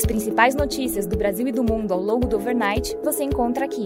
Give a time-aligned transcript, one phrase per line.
[0.00, 3.84] As principais notícias do Brasil e do mundo ao longo do overnight você encontra aqui.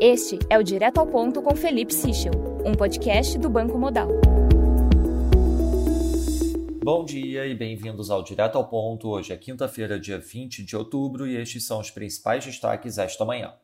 [0.00, 2.32] Este é o Direto ao Ponto com Felipe Sichel,
[2.64, 4.08] um podcast do Banco Modal.
[6.82, 9.08] Bom dia e bem-vindos ao Direto ao Ponto.
[9.08, 13.54] Hoje é quinta-feira, dia 20 de outubro, e estes são os principais destaques esta manhã.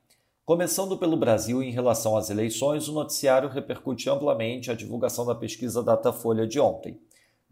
[0.45, 5.83] Começando pelo Brasil, em relação às eleições, o noticiário repercute amplamente a divulgação da pesquisa
[5.83, 6.97] Datafolha de ontem.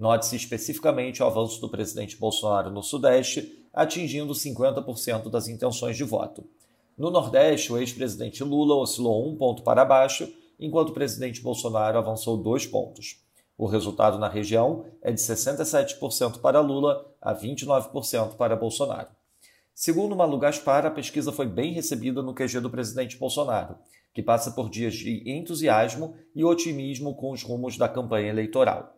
[0.00, 6.42] Note-se especificamente o avanço do presidente Bolsonaro no Sudeste, atingindo 50% das intenções de voto.
[6.96, 10.27] No Nordeste, o ex-presidente Lula oscilou um ponto para baixo,
[10.58, 13.22] enquanto o presidente Bolsonaro avançou dois pontos.
[13.58, 19.08] O resultado na região é de 67% para Lula a 29% para Bolsonaro.
[19.74, 23.77] Segundo Malu Gaspar, a pesquisa foi bem recebida no QG do presidente Bolsonaro,
[24.14, 28.96] que passa por dias de entusiasmo e otimismo com os rumos da campanha eleitoral.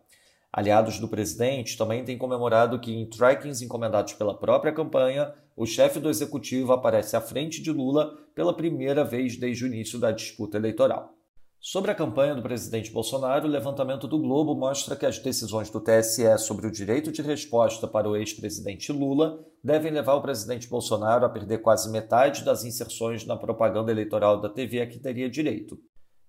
[0.55, 5.99] Aliados do presidente também têm comemorado que, em trackings encomendados pela própria campanha, o chefe
[5.99, 10.55] do executivo aparece à frente de Lula pela primeira vez desde o início da disputa
[10.57, 11.15] eleitoral.
[11.59, 15.79] Sobre a campanha do presidente Bolsonaro, o levantamento do Globo mostra que as decisões do
[15.79, 21.25] TSE sobre o direito de resposta para o ex-presidente Lula devem levar o presidente Bolsonaro
[21.25, 25.79] a perder quase metade das inserções na propaganda eleitoral da TV a que teria direito.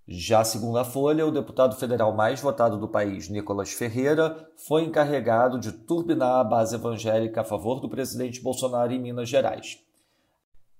[0.06, 5.58] Já segundo a Folha, o deputado federal mais votado do país, Nicolas Ferreira, foi encarregado
[5.58, 9.82] de turbinar a base evangélica a favor do presidente Bolsonaro em Minas Gerais.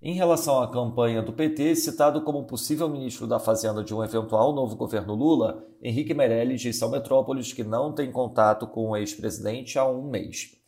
[0.03, 4.53] Em relação à campanha do PT, citado como possível ministro da Fazenda de um eventual
[4.53, 9.79] novo governo Lula, Henrique Meirelles disse ao Metrópolis que não tem contato com o ex-presidente
[9.79, 10.63] há um mês.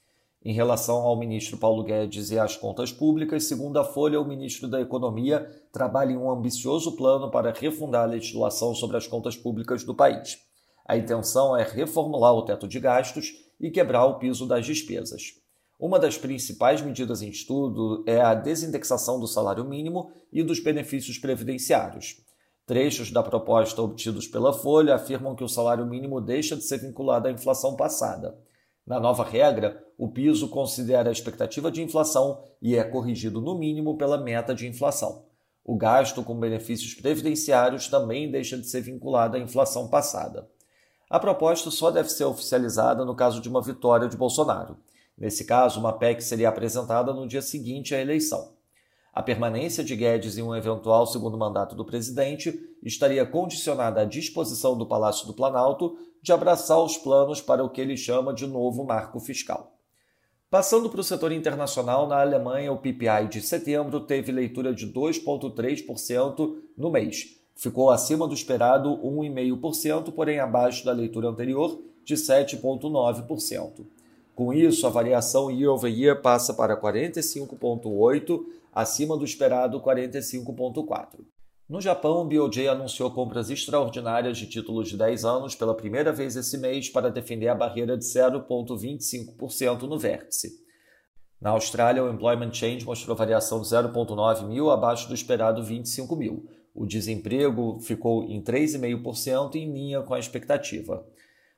[0.47, 4.69] Em relação ao ministro Paulo Guedes e às contas públicas, segundo a Folha, o ministro
[4.69, 9.83] da Economia trabalha em um ambicioso plano para refundar a legislação sobre as contas públicas
[9.83, 10.39] do país.
[10.86, 15.34] A intenção é reformular o teto de gastos e quebrar o piso das despesas.
[15.80, 21.19] Uma das principais medidas em estudo é a desindexação do salário mínimo e dos benefícios
[21.19, 22.22] previdenciários.
[22.64, 27.27] Trechos da proposta obtidos pela Folha afirmam que o salário mínimo deixa de ser vinculado
[27.27, 28.39] à inflação passada.
[28.86, 33.98] Na nova regra, o piso considera a expectativa de inflação e é corrigido no mínimo
[33.98, 35.24] pela meta de inflação.
[35.64, 40.48] O gasto com benefícios previdenciários também deixa de ser vinculado à inflação passada.
[41.11, 44.77] A proposta só deve ser oficializada no caso de uma vitória de Bolsonaro.
[45.18, 48.55] Nesse caso, uma PEC seria apresentada no dia seguinte à eleição.
[49.17, 54.77] A permanência de Guedes em um eventual segundo mandato do presidente estaria condicionada à disposição
[54.77, 58.85] do Palácio do Planalto de abraçar os planos para o que ele chama de novo
[58.85, 59.73] marco fiscal.
[60.51, 66.55] Passando para o setor internacional, na Alemanha, o PPI de setembro teve leitura de 2,3%
[66.77, 67.41] no mês.
[67.55, 73.87] Ficou acima do esperado 1,5%, porém abaixo da leitura anterior de 7,9%.
[74.36, 81.24] Com isso, a variação year over year passa para 45,8%, acima do esperado 45,4%.
[81.67, 86.36] No Japão, o BOJ anunciou compras extraordinárias de títulos de 10 anos pela primeira vez
[86.36, 90.51] esse mês para defender a barreira de 0,25% no vértice.
[91.41, 96.47] Na Austrália, o Employment Change mostrou variação de 0,9 mil abaixo do esperado 25 mil.
[96.74, 101.07] O desemprego ficou em 3,5% em linha com a expectativa.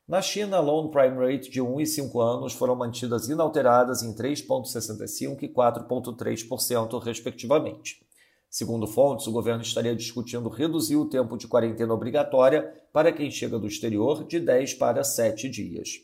[0.09, 4.15] Na China, a loan prime rate de 1 e 5 anos foram mantidas inalteradas em
[4.15, 8.01] 3,65% e 4,3%, respectivamente.
[8.49, 13.59] Segundo fontes, o governo estaria discutindo reduzir o tempo de quarentena obrigatória para quem chega
[13.59, 16.01] do exterior de 10 para 7 dias.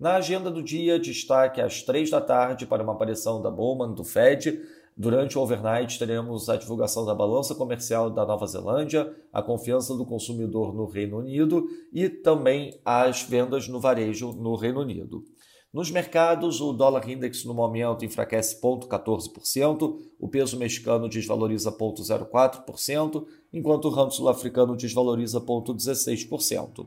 [0.00, 4.04] Na agenda do dia, destaque às 3 da tarde para uma aparição da Bowman do
[4.04, 4.58] Fed,
[4.96, 10.06] Durante o overnight, teremos a divulgação da balança comercial da Nova Zelândia, a confiança do
[10.06, 15.24] consumidor no Reino Unido e também as vendas no varejo no Reino Unido.
[15.72, 23.86] Nos mercados, o dólar index no momento enfraquece 0,14%, o peso mexicano desvaloriza 0,04%, enquanto
[23.86, 26.86] o ramo sul-africano desvaloriza 0,16%.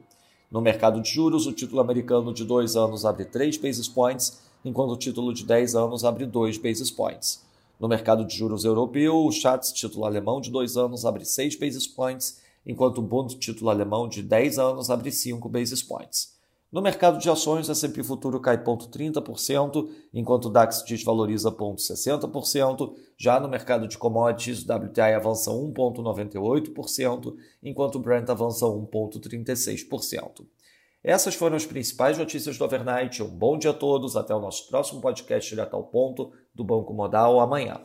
[0.50, 4.92] No mercado de juros, o título americano de 2 anos abre 3 basis points, enquanto
[4.92, 7.46] o título de 10 anos abre 2 basis points.
[7.80, 11.86] No mercado de juros europeu, o Schatz título alemão de 2 anos abre 6 basis
[11.86, 16.36] points, enquanto o Bund título alemão de 10 anos abre 5 basis points.
[16.72, 22.94] No mercado de ações, o S&P Futuro cai 0,30%, enquanto o DAX desvaloriza 0,60%.
[23.16, 30.46] Já no mercado de commodities, o WTI avança 1,98%, enquanto o Brent avança 1,36%.
[31.04, 33.22] Essas foram as principais notícias do overnight.
[33.24, 34.16] Um bom dia a todos.
[34.16, 37.80] Até o nosso próximo podcast direto ao ponto do Banco Modal amanhã.